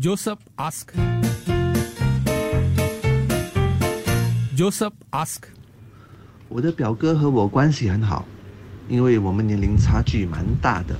[0.00, 0.92] Joseph ask.
[4.56, 5.42] Joseph ask.
[6.48, 8.24] 我的表哥和我关系很好，
[8.88, 10.96] 因为我们年龄差距蛮大的。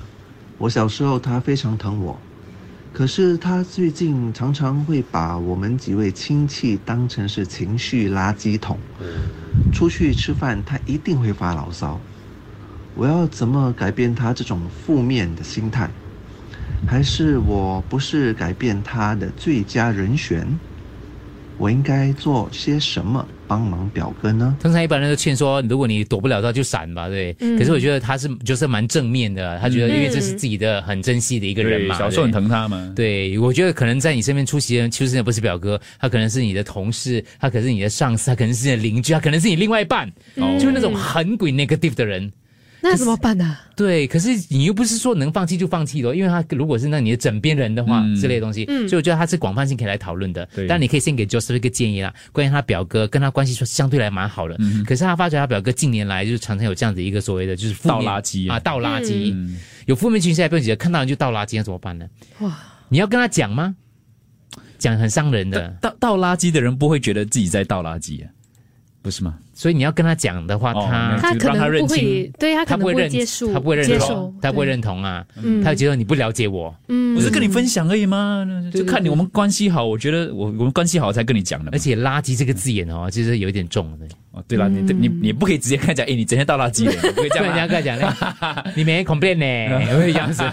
[0.58, 2.18] 我小时候他非常疼我，
[2.92, 8.76] 可是他最近常常会把我们几位亲戚当成是情绪垃圾桶。
[9.72, 12.00] 出去吃饭他一定会发牢骚。
[12.96, 15.88] 我要怎么改变他这种负面的心态？
[16.86, 20.46] 还是我不是改变他的最佳人选？
[21.58, 24.56] 我应该做些什么帮忙表哥呢？
[24.60, 27.32] 通常一般人都劝说，如果你躲不了他就闪吧，对。
[27.58, 32.92] 可是我觉得他是就是蛮正面的，他觉得因为这是自己的很珍惜的一个人嘛，小时候很疼他嘛。
[32.94, 42.30] 对，我觉得可能在你身边出席的人，其实不是表哥，他可能是你的同事，他可能是你的上司，他可能是你的邻居，他可能是你另外一半，就是那种很鬼 negative 的人。
[42.80, 43.56] 那怎么办呢？
[43.74, 50.48] 对，可是你又不是说能放弃就放弃的，因为他如果是那你的枕边人的话，之类的东西，所以我觉得他是广泛性可以来讨论的。
[50.68, 59.34] 但你可以先给 Joseph 一个建议啦，关于他表哥跟他关系说相对来蛮好的，可是他发觉他表哥近年来就是常常有这样子一个所谓的就是倒垃圾啊，倒垃圾，
[59.86, 62.06] 有负面情绪，不用急，看到人就倒垃圾，那怎么办呢？
[62.40, 62.56] 哇，
[62.88, 63.74] 你要跟他讲吗？
[64.78, 68.24] 讲很伤人的，倒倒垃圾的人不会觉得自己在倒垃圾。
[69.08, 69.34] 不是吗？
[69.54, 75.24] 所以你要跟他讲的话，他他可能不会，对他他不会认接受，他不会认同，他不会认同啊，
[75.64, 81.70] 他觉得你不了解我，嗯，我是跟你分享而已嘛，就看你我们关系好，我觉得我我们关系好才跟你讲的。
[81.72, 84.06] 而且垃圾这个字眼哦，其实有一点重的。
[84.32, 84.44] 哦。
[84.46, 86.84] 对了，你你你不可以直接跟他讲，哎，你整天倒垃圾，
[87.14, 90.44] 不可以这样人家跟他讲嘞， 你没 complain 呢，会这样子，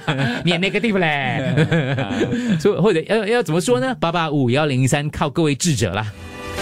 [0.44, 1.54] 你那个地方嘞，
[2.60, 3.96] 所以或者要要怎么说呢？
[4.00, 6.12] 八八五幺零三，靠各位智者啦。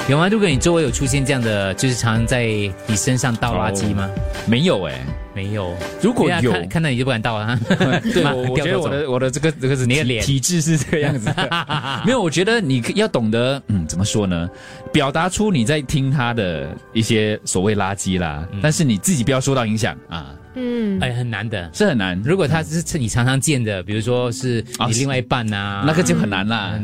[0.09, 0.27] 有吗？
[0.27, 2.45] 如果你周围有出现这样的，就是常常在
[2.85, 4.09] 你身上倒垃圾吗？
[4.45, 4.99] 没有哎，
[5.33, 5.73] 没有。
[6.01, 7.57] 如果有，看到你就不敢倒啊。
[8.13, 11.33] 对， 我觉得我的我的这个这个是你的脸体质是这个样子。
[12.05, 14.49] 没有，我觉得你要懂得，嗯，怎么说呢？
[14.91, 20.35] 表达出你在听他的一些所谓垃圾啦，但是你自己不要受到影响啊。
[20.56, 22.22] 嗯，哎，很难的，是很难。
[22.24, 26.80] 如果他是你常常见的，比如说是你另外一半呐，那个就很难啦。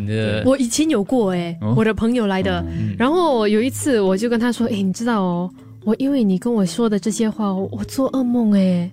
[0.46, 2.64] 我以前有过哎，我的朋友来的，
[2.98, 5.50] 然后有一次我就跟他说，哎，你知道哦。
[5.86, 8.92] 我因为你跟我说的这些话，我做噩梦哎，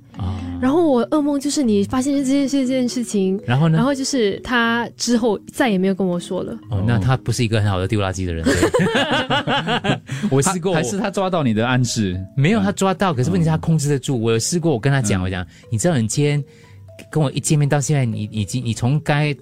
[0.60, 6.56] 然后我噩梦就是你发现这件事这件事情，然后呢，然后就是他之后再也没有跟我说了。
[6.70, 8.46] 哦，那他不是一个很好的丢垃圾的人。
[10.30, 12.18] 我试过，还是他抓到你的暗示？
[12.36, 14.20] 没有，他抓到，可是问题是他控制得住。
[14.20, 16.42] 我有试过，我跟他讲，我讲，你知道你今天
[17.10, 19.36] 跟我一见面到现在，你已经你从该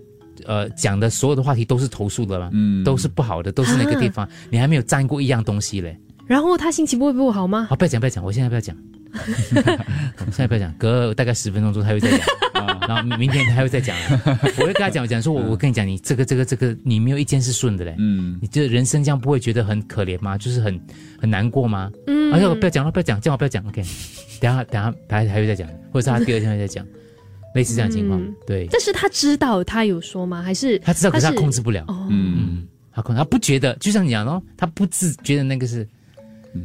[0.47, 5.97] 呃讲的所有的话题都是投诉的了，嗯，都是不好的，都是那个地方，你还没有沾过一样东西嘞。
[6.27, 7.67] 然后他心情不会不好吗？
[7.69, 8.77] 好，不要讲，不要讲，我现在不要讲，
[10.33, 12.27] 现在不要讲，隔大概十分钟之后他会再讲，
[12.89, 13.95] 然后明天他会再讲，
[14.59, 20.39] 我会跟他讲讲说，我我跟你讲，你这个这个这个，你没有一件是顺的嘞，嗯，你这人生这样不会觉得很可怜吗？
[20.39, 20.81] 就是很
[21.21, 21.91] 很难过吗？
[22.07, 23.83] 嗯，哎呦，不要讲了，不要讲，这样我不要讲，OK，
[24.41, 26.87] 等下等下他还会再讲，或者是他第二天会再讲，
[27.55, 28.67] 类似这样情况，对。
[28.71, 30.43] 但是他知道他有说吗？
[30.43, 35.87] 还是他知道，可是他控制不了，嗯，他控他不觉得，就像你讲哦，他不自觉得那个是。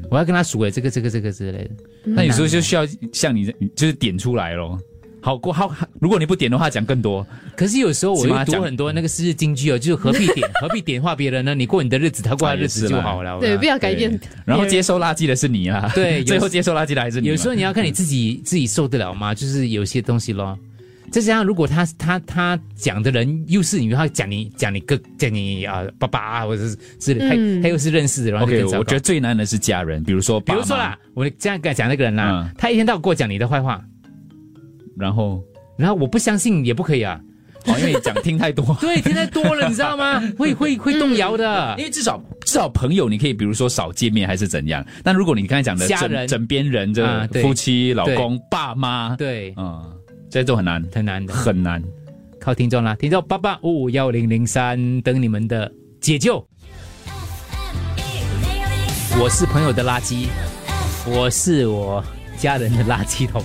[0.10, 1.70] 我要跟他数诶，这个这个这个之类的。
[2.04, 4.80] 那有时候就需要像你，就是点出来咯。
[5.22, 5.70] 好过好，
[6.00, 7.28] 如果你不点的话，讲更多。
[7.56, 11.54] 可是有时候我又读很多那个诗日金句哦，就是何必点 何必点化别人呢？
[11.54, 13.38] 你过你的日子，他过他日子就好了。
[13.40, 14.18] 对，不要改变。
[14.46, 15.92] 然后接收垃圾的是你啊。
[15.94, 17.28] 对， 最后接收垃圾的还是你。
[17.28, 19.36] 有时候你要看你自己自己受得了吗？
[19.36, 20.58] 就是有些东西咯。
[21.10, 33.84] 再加上，如果他他他讲的人又是你，他讲你讲你哥讲你啊爸爸或者是之类，他他又是认识的，然后 OK，我觉得最难的是家人，比如说比如说啦，我这样跟讲那个人啦，他一天到晚跟我讲你的坏话，
[34.98, 35.44] 然后？
[35.78, 37.18] 然后我不相信也不可以啊，
[37.66, 40.22] 哦，因为讲听太多， 对，听太多了，你知道吗？
[40.38, 49.82] 会会会动摇的，因为至少至少朋友你可以比如说少见面还是怎样，但如果你刚才讲的家人、枕边人，这夫妻、老公、爸妈，对，嗯。
[50.30, 51.84] 这都很难，很难的，很难，
[52.40, 52.94] 靠听众啦！
[52.96, 56.48] 听众八八五五幺零零三等你们的解救。
[59.20, 60.28] 我是朋友的垃圾，
[61.08, 62.04] 我是我
[62.38, 63.44] 家人的垃圾桶。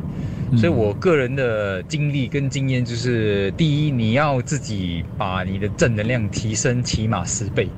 [0.58, 7.70] 所以我个人的经历跟经验就是：第一，你要自己把你的正能量提升起码十倍，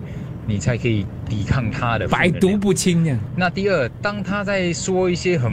[0.48, 3.18] 你才可以抵抗他的百毒不侵呀。
[3.36, 5.52] 那第二，当他在说一些很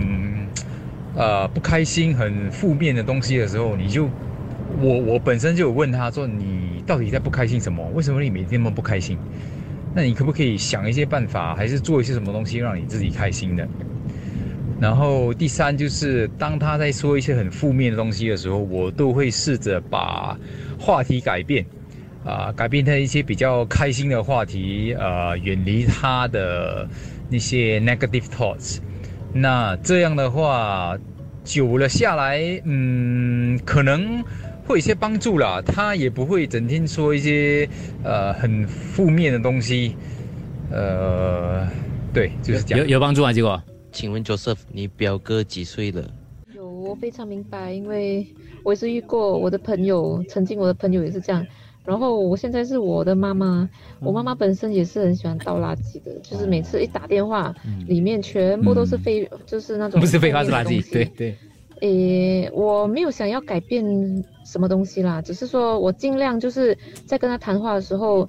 [1.16, 4.08] 呃不开心、很负面的东西的时候，你就
[4.80, 7.84] 我我本身就有问他说：“你到底在不开心什么？
[7.94, 9.18] 为什么你每天那么不开心？
[9.94, 13.66] 那你可不可以想一些办法，还是做一些什么东西让你自己开心的？”
[14.78, 20.38] 然后第三就是，当他在说一些很负面的东西的时候，我都会试着把
[20.78, 21.64] 话题改变，
[22.26, 26.86] 啊，改变他一些比较开心的话题，呃，远离他的
[27.30, 28.80] 那些 negative thoughts。
[29.40, 30.98] 那这样的话，
[31.44, 34.22] 久了下来，嗯，可能
[34.66, 35.62] 会有些帮助啦。
[35.64, 37.68] 他也不会整天说一些
[38.02, 39.94] 呃很负面的东西，
[40.70, 41.68] 呃，
[42.12, 42.84] 对，就是这样。
[42.84, 43.62] 有有帮助啊，结果。
[43.92, 46.04] 请问 Joseph，你表哥几岁了？
[46.54, 48.26] 有，我非常明白，因为
[48.62, 51.46] 我也是遇过我的朋友，曾经我的朋友也是这样。
[51.86, 53.68] 然后我现在是我的妈妈，
[54.00, 57.54] 我妈妈本身也是很喜欢倒垃圾的，就是每次一打电话，
[57.86, 61.36] 里面全部都是废，就是那种不是废话是垃圾，对对。
[61.82, 63.84] 诶，我没有想要改变
[64.44, 68.28] 什么东西啦，只是说我尽量就是在跟他谈话的时候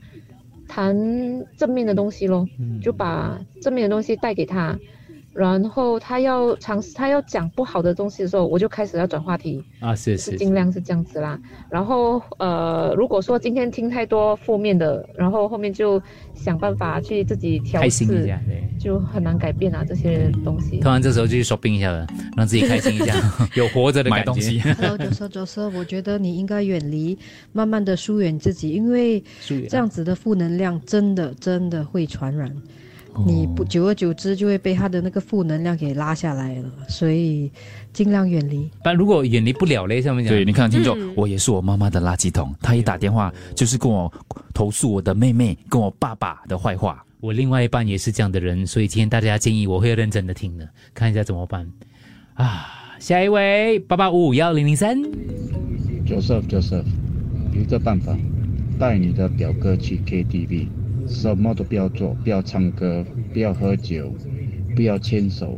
[0.67, 0.93] 谈
[1.55, 2.45] 正面的东西咯，
[2.81, 4.77] 就把正面的东西带给他。
[5.37, 11.39] 然后他要尝试，他要讲不好的东西的时候，我就开始要转话题啊，是是，尽量是这样子啦。
[11.69, 16.01] 然后呃，如果说今天听太多负面的，然后后面就
[16.33, 18.27] 想办法去自己调试，
[18.79, 20.79] 就很难改变啊这些东西。
[20.79, 23.13] 突然这时候就去说冰一下了，让自己开心一下，
[23.53, 24.59] 有活着的感觉。
[24.73, 27.15] Hello，左手左手，我觉得你应该远离，
[27.53, 29.23] 慢慢的疏远自己，因为
[29.69, 32.51] 这样子的负能量真的真的会传染。
[33.25, 37.51] 你不久而久之就会被他的那个负能量给拉下来了，所以
[37.91, 38.69] 尽量远离。
[38.83, 44.11] 但如果远离不了嘞，上面讲，对，你看听众，我也是我妈妈的垃圾桶，她一打电话就是跟我
[44.53, 47.03] 投诉我的妹妹跟我爸爸的坏话。
[47.19, 51.67] 我另外一半也是这样的人，所以今天大家建议我会认真的听的，看一下怎么办
[52.35, 52.67] 啊。
[52.99, 54.97] 下一位八八五五幺零零三
[56.05, 56.85] ，Joseph，Joseph，
[57.53, 58.15] 有一个办法，
[58.79, 60.67] 带你的表哥去 KTV。
[61.07, 64.13] 什么都不要做，不要唱歌，不要喝酒，
[64.75, 65.57] 不要牵手，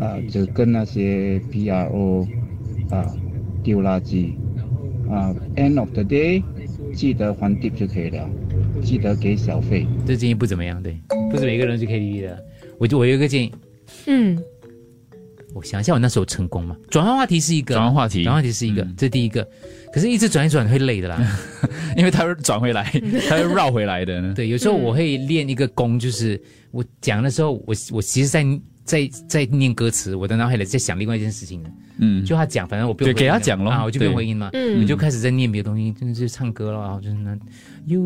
[0.00, 2.26] 啊，就跟那些 P R O
[2.90, 3.14] 啊
[3.62, 4.32] 丢垃圾
[5.10, 6.42] 啊，End of the day，
[6.94, 8.28] 记得还 tip 就可以了，
[8.82, 9.86] 记得给小费。
[10.06, 10.98] 这建议不怎么样，对，
[11.30, 12.44] 不是每个人去 K T V 的。
[12.78, 13.52] 我就我有一个建议，
[14.06, 14.38] 嗯，
[15.54, 16.76] 我想一下，我那时候成功吗？
[16.90, 19.46] 转换话题是一个，转换话题，转换话题是一个，这第一个。
[19.94, 21.38] 可是，一直转一转会累的啦，
[21.96, 22.82] 因为它会转回来，
[23.30, 24.34] 它会绕回来的。
[24.34, 26.40] 对，有时候我会练一个功，就是
[26.72, 28.44] 我讲的时候，我我其实在
[28.84, 31.70] 在在念歌词，我的脑海里在想另外一件事情呢。
[31.98, 34.50] 嗯，就他讲，反正我不用给他讲了，我就不用回应嘛。
[34.52, 37.38] 嗯，我就开始在念别的东西，真的是唱歌了，然后就是那。
[37.86, 38.00] 有，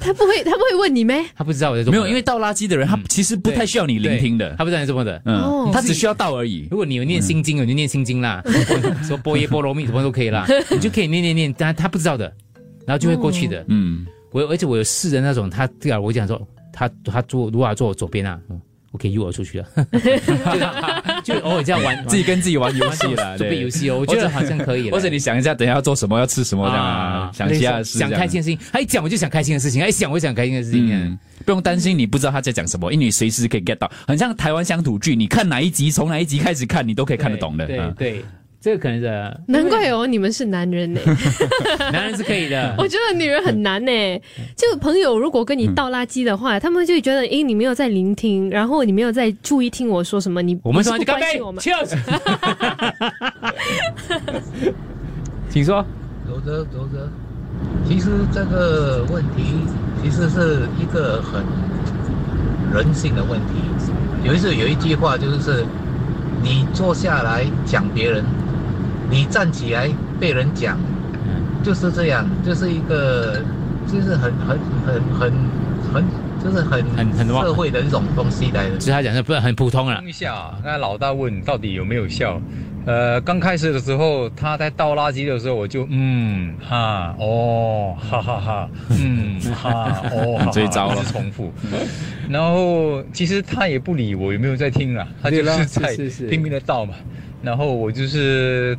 [0.00, 1.24] 他不会，他不会问你咩？
[1.36, 1.90] 他不知道我在做。
[1.92, 5.20] 没有，因为倒垃圾的人，他其实不太需要你聆听的，他不知道你做么的。
[5.24, 6.66] 嗯，他只需要倒而已。
[6.70, 8.42] 如果你有念心经，你就念心经啦，
[9.06, 12.32] 说波耶波罗蜜什么都可以啦， 你就可以念念念，但他不知道的，
[12.86, 13.62] 然后就会过去的。
[13.68, 16.40] 嗯，我而且我有试的那种，他对啊，我讲说
[16.72, 18.40] 他他坐如果坐我左边啊。
[18.92, 19.66] 我可以诱我出去了，
[21.22, 24.90] 就偶尔这样玩，自己跟自己玩游戏了， 准备游戏哦，我觉得好像可以。
[24.90, 28.58] 或者你想一下，等下要做什么，要吃什么这样，想一下，想开心的事情。
[28.72, 31.18] 他一讲我就想开心的事情，他一想我就想开心的事情。
[31.44, 33.90] 不用担心，你不知道他在讲什么，因为你随时可以 get 到。
[34.08, 37.66] 很像台湾乡土剧，你看哪一集，从哪一集开始看，你都可以看得懂的。
[37.66, 38.24] 对对。
[38.60, 39.06] 这个可能是
[39.46, 41.00] 难怪哦，你们是男人呢，
[41.90, 42.74] 男人是可以的。
[42.76, 43.90] 我觉得女人很难呢。
[44.54, 51.64] 就朋友如果跟你倒垃圾的话，他们就会觉得，哎，你没有在聆听，然后你没有在注意听我说什么，你我们说就干杯，我们。
[55.48, 55.82] 请说，
[56.28, 57.08] 走着走着，
[57.88, 59.54] 其实这个问题
[60.02, 61.42] 其实是一个很
[62.74, 63.54] 人性的问题。
[64.22, 65.64] 有一次有一句话就是。
[66.42, 68.24] 你坐下来讲别人，
[69.10, 69.88] 你站起来
[70.20, 70.78] 被人讲，
[71.62, 73.42] 就是这样，就是一个，
[73.86, 75.32] 就是很很很很
[75.92, 76.04] 很，
[76.42, 78.78] 就是很很很社会的一种东西来的。
[78.78, 80.00] 其实他讲的不是很普通啊。
[80.06, 82.40] 一下，那老大问到底有没有效？
[82.86, 91.52] 呃，刚开始的时候，他在倒垃圾的时候，我就嗯哈哦哈哈哈嗯哈哦，最糟了，重复。
[92.26, 95.94] 然后其实他也不理我有没有在听啊，他就是在
[96.30, 96.94] 拼命的倒嘛。
[97.42, 98.76] 然后我就是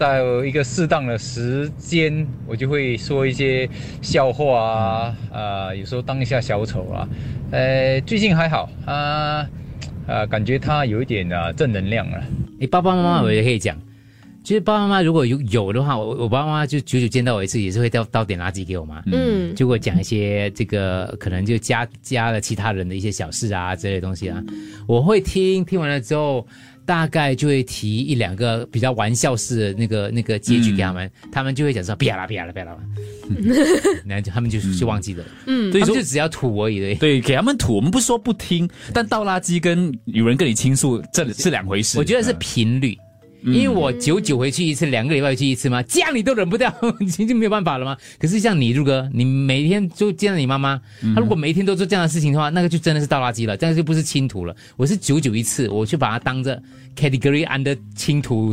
[0.00, 3.68] 到一个适当的时间，我就会说一些
[4.00, 7.06] 笑话啊，啊，有时候当一下小丑啊。
[7.50, 9.46] 呃，最近还好啊。
[10.06, 12.18] 呃，感觉他有一点啊正能量了。
[12.58, 13.76] 你爸爸妈妈我也可以讲，
[14.42, 19.02] 就是爸爸妈妈如果有有的话，我我爸爸妈妈就久久见到我一次，也是会倒倒点垃圾给我嘛。
[19.12, 24.42] 嗯，就会讲一些这个可能就加加了其他人的一些小事啊这类东西啊，
[24.86, 26.46] 我会听听完了之后。
[26.90, 32.76] 大概就会提一两个比较玩笑式的那个那个结局给他们，他们就会讲说：“别了，别了，别了。
[34.04, 35.24] ”然后他们就就忘记了。
[35.46, 36.96] 嗯，所以说就只要吐而已。
[36.96, 41.96] 对，给他们吐，我们不说不听，但倒垃圾跟有人跟你倾诉，这是两回事。
[41.96, 42.98] 我觉得是频率。
[43.44, 45.82] 因为我久久回去一次，两个礼拜回去一次嘛？
[45.84, 47.96] 这样你都忍不掉， 已经没有办法了吗？
[48.18, 50.80] 可是像你，如哥，你每天就见到你妈妈，
[51.14, 54.54] 她如果每天都做这样的事情的话，那个就真的是倒垃圾了，这样就不是倾吐了。
[54.76, 56.62] 我是久久一次，我去把它当着
[56.94, 58.52] category under 倾吐，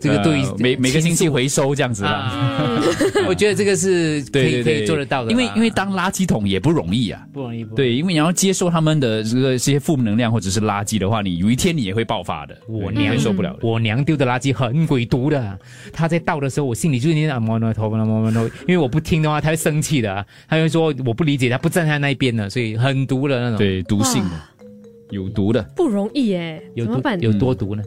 [0.00, 2.42] 这个对每每个星期回收这样子的。
[3.28, 7.64] 我觉得这个是可以可以做得到的，因为因为当垃圾桶也不容易啊，不容易。
[7.76, 12.56] 对，因为你要接受他们的这个这些负能量或者是垃圾的话，你有一天你也会爆发的。
[12.66, 14.16] 我娘受不了，我娘丢。
[14.24, 15.58] 垃圾很鬼毒的，
[15.92, 17.90] 他在倒的时候，我心里就是念啊摩诺头
[18.66, 24.30] 因为我不听的话，他会生气的，他会说我不理解，他不站在那一边的，所以很毒的那种，对，毒性的，
[25.10, 27.82] 有毒的，不容易耶，有毒有多毒呢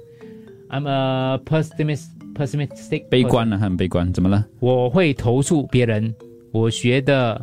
[0.69, 4.45] ？I'm a pessimistic, pessimistic，悲观了，很悲观，怎么了？
[4.59, 6.13] 我会投诉别人，
[6.51, 7.41] 我学的。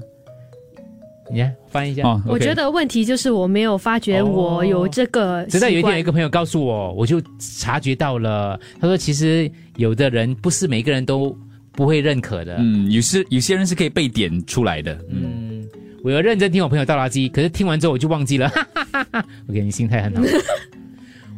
[1.32, 2.02] 你看，翻一下。
[2.02, 5.44] 哦，我觉得问题就是我没有发觉我有这个。
[5.46, 8.60] 直到有一天，有一个朋友告诉我，我就察觉到了。
[8.80, 11.36] 他说：“其实有的人不是每个人都
[11.72, 12.56] 不会认可的。
[12.58, 14.96] 嗯，有些有些人是可以被点出来的。
[15.10, 15.66] 嗯，
[16.04, 18.48] 我要认真听我朋友倒垃圾，可是听完之后我就忘记了。
[18.50, 20.22] 哈哈哈哈我给你心态很好。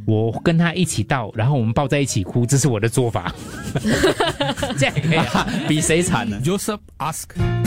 [0.07, 3.35] 我跟他一起倒，然后我们抱在一起哭，这是我的做法。
[4.77, 5.49] 这样可以啊？
[5.67, 7.64] 比谁惨呢？Joseph ask。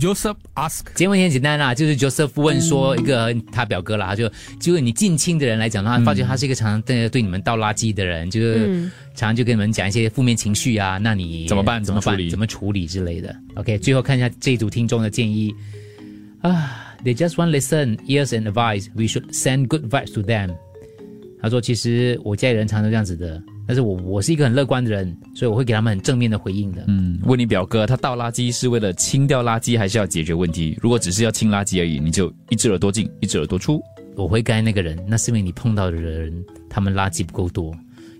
[0.00, 8.82] Joseph ask，结问很简单啦，就是 Joseph 问说一个他表哥啦，就就是你近亲的人来讲的话，发觉他是一个常常对对你们倒垃圾的人，就是
[9.14, 11.82] 常常就跟你们讲一些负面情绪啊，那你怎么办？
[11.82, 12.30] 怎么办？
[12.30, 15.54] 怎么处理之类的？OK，最后看一下这组听众的建议
[16.42, 18.88] 啊，They just want listen, ears and advice.
[18.94, 20.54] We should send good vibes to them.
[21.40, 23.42] 他说，其实我家里人常常这样子的。
[23.66, 26.84] 但是我我是一个很乐观的人，所以我会给他们很正面的回应的。
[26.86, 30.78] 嗯，问你表哥，他倒垃圾是为了清掉垃圾，还是要解决问题？
[30.80, 33.82] 如果只是要清垃圾而已，你就一只耳朵进，一只耳朵出。
[34.16, 36.32] 我会该那个人，那是因为你碰到的人，
[36.70, 37.74] 他们垃圾不够多，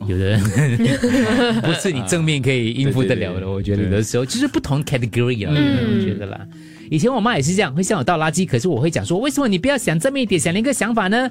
[0.06, 0.40] 有的人
[1.62, 3.48] 不是你正面可以应付得了的。
[3.48, 6.46] 我觉得有的时候就是不同 category 啊，我觉得啦。
[6.90, 11.30] 以前我妈也是这样，会向我倒垃圾，可是我会讲说，为什么你不要想正面一点，想另一个想法呢？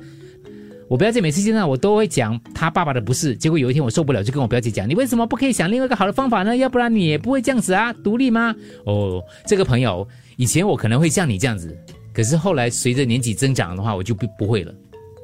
[0.88, 6.56] 我表姐每次见到我都会讲她爸爸的不是，结果有一天我受不了，就跟我表姐讲：“你为什么不可以想另外一个好的方法呢？
[6.56, 11.76] 要不然你也不会这样子啊，独立吗？”哦，这个朋友，以前我可能会像你这样子，
[12.14, 14.72] 可是后来随着年纪增长的话，我就不不会了。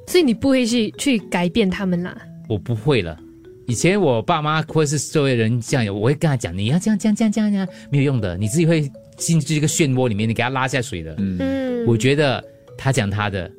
[0.08, 2.18] 所以你不会去去改变他们啦？
[2.50, 3.16] 我不会了。
[3.68, 12.44] 以前我爸妈或是周围人这样，我会跟他讲：“你要这样这样这样这样，没有用的，你自己会进去一个漩涡里面，你给他拉下水的。”嗯，我觉得
[12.76, 13.50] 他讲他的。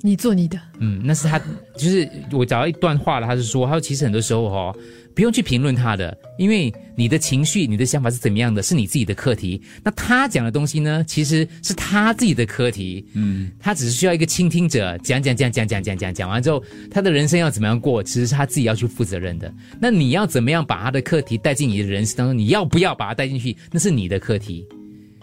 [0.00, 1.38] 你做你的，嗯，那是他，
[1.76, 4.72] 就是我找到一段话了，他是说，他说其实很多时候哈，
[5.12, 9.60] 不用去评论他的，因为你的情绪、你的想法是怎么样的，是你自己的课题。
[9.82, 19.52] 那他讲的东西呢，其实是他自己的课题，嗯，他只是需要一个倾听者，讲讲讲讲讲讲讲讲完之后，他的人生要怎么样过，其实是他自己要去负责任的。
[19.80, 22.38] 那你要怎么样把他的课题带进你的人生当中？
[22.38, 23.56] 你要不要把他带进去？
[23.72, 24.64] 那是你的课题。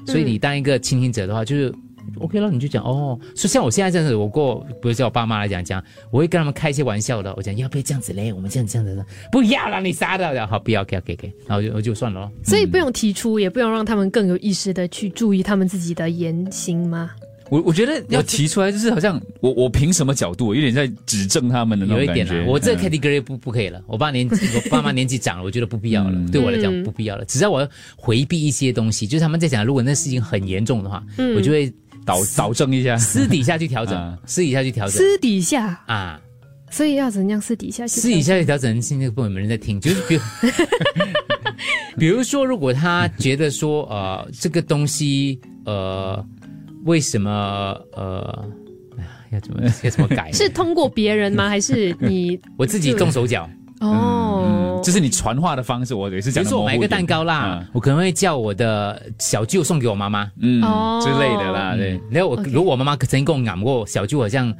[0.05, 1.73] 所以你当一个倾听者的话，就是。
[2.19, 3.19] OK 了，你就讲哦。
[3.35, 7.33] 说像我现在这样子，我过，比如叫我爸妈来讲讲，我会跟他们开一些玩笑的。
[7.35, 8.31] 我讲要不要这样子嘞？
[8.31, 12.29] 我们这样这样子的，不要了，你杀的，好，不要，OK OK OK，然后就我就算了。
[12.43, 17.11] 所以不用提出，也不用让他们更有意识的去注意他们自己的言行吗？
[17.51, 22.43] 我我觉得要提出来，就是好像我我凭什么角度，有点在指正他们的那种感觉。
[22.47, 23.79] 我这 category 不不可以了。
[23.85, 26.19] 我爸年纪，我爸妈年纪长了，我觉得不必要了。
[26.31, 27.23] 对我来讲不必要了。
[27.25, 31.03] 只要我回避一些东西，就是他们在讲，如果那事情很严重的话，
[31.35, 31.71] 我就会。
[32.05, 36.21] 导导正一下，私底下去调整，私底下去调整，私底下啊，
[36.69, 37.99] 所以要怎样私底下去？
[37.99, 40.21] 私底下去调整，现在不有没人在听，就是比如，
[41.97, 46.23] 比如说，如果他觉得说，呃，这个东西，呃，
[46.83, 47.31] 为什么，
[47.93, 48.45] 呃，
[49.31, 50.31] 要怎么要怎么改？
[50.33, 51.49] 是通过别人吗？
[51.49, 53.49] 还是你 我自己动手脚？
[53.81, 56.43] 哦，这是你传话的方式，我也是讲。
[56.43, 60.61] 比如说我买个蛋糕啦，我可能会叫我的小舅送给我妈妈，嗯
[61.01, 61.75] 之类的啦。
[61.75, 64.53] 对，然后我如果我妈妈曾经跟我讲过，小舅好像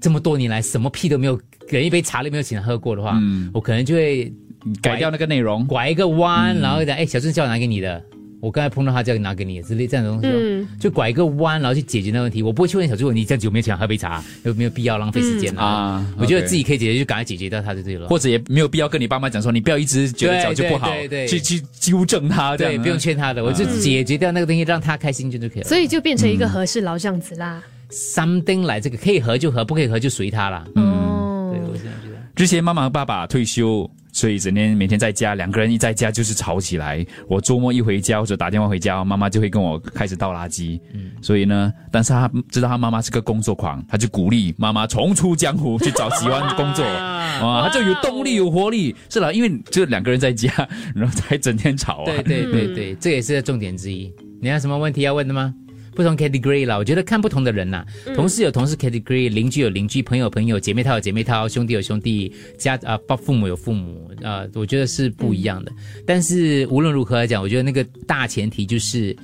[0.00, 3.20] 这么多年来什么屁都没有，连一杯茶都没有请他喝过的话，
[3.52, 4.32] 我可能就会
[4.80, 8.02] 改掉那个内容，拐一个弯，然后讲，哎，小舅叫我拿给你的，
[8.42, 12.42] 我刚才碰到他这样拿给你，之类这样的东西，嗯，就拐一个弯，然后去解决那问题。
[12.42, 16.04] 我不会去问小猪，你这样久没有钱喝杯茶，有没有必要浪费时间啊？
[16.18, 18.08] 我觉得自己可以解决，就赶快解决掉他就对了。
[18.08, 20.92] 或者也没有必要跟你爸妈讲说，你不要一直觉得脚就不好，
[21.28, 25.68] 去去纠正他，对，不用劝他的，我就解决掉那个东西，让他开心就就可以了。
[25.68, 27.62] 所以就变成一个和事佬这样子啦。
[27.90, 30.64] Something 来这个可以合就合，不可以合就随他啦。
[30.74, 33.88] 嗯，对我现在觉得，之前妈妈和爸爸退休。
[34.12, 37.04] 所以整天每天在家，两个人一在家就是吵起来。
[37.26, 40.78] 我周末一回家或者打电话回家，妈妈就会跟我开始倒垃圾。
[40.92, 46.84] 嗯，所以呢，但是他知道他妈妈是个工作狂，他就鼓励妈妈重出江湖去找喜欢的工作。
[46.86, 48.94] 啊，他就有动力有活力。
[49.08, 50.52] 是了，因为就两个人在家，
[50.94, 52.04] 然后才整天吵啊。
[52.04, 54.12] 对对对对，这也是重点之一。
[54.42, 55.54] 你还有什么问题要问的吗？
[55.94, 57.84] 不同 category 啦，我觉得看不同的人呐，
[58.14, 65.72] 同事有同事 category，邻居有邻居，朋友朋友，姐妹套有姐妹套，兄弟有兄弟，家啊，爸父母有父母啊，我觉得是不一样的。
[66.06, 69.16] 但是无论如何来讲，我觉得那个大前提就是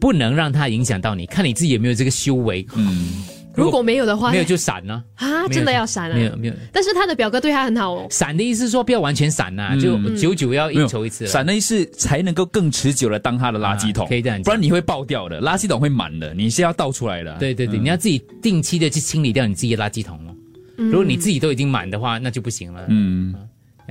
[0.00, 2.66] 不能让它影响到你，看你自己有没有这个修为。
[2.74, 3.22] 嗯。
[3.54, 5.46] 如果没有的话，没有就闪呢啊！
[5.48, 6.14] 真的要闪了！
[6.16, 8.06] 没有没有，但是他的表哥对他很好哦。
[8.10, 11.26] 闪的意思是说不要完全闪呐，就久久要应酬一次。
[11.26, 17.36] 闪的意思才能够更持久的当他的垃圾桶，可以这样，不然你会爆掉的，垃圾桶会满的，你是要倒出来的。
[17.38, 20.34] 对对对，你要自己定期的去清理掉你自己的垃圾桶哦。
[20.76, 22.86] 如果你自己都已经满的话，那就不行了。
[22.88, 23.34] 嗯。